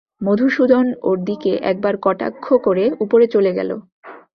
[0.21, 3.69] মধুসূদন ওর দিকে একবার কটাক্ষ করে উপরে চলে গেল।